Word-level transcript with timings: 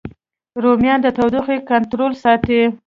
رومیان 0.63 0.99
د 1.01 1.07
تودوخې 1.17 1.57
کنټرول 1.69 2.11
ساتي 2.23 2.61